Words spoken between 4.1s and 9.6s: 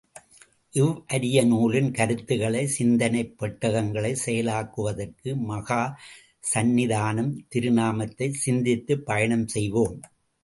செயலாக்குவதற்கு மகாசந்நிதானம் திருநாமத்தைச் சிந்தித்துப் பயணம்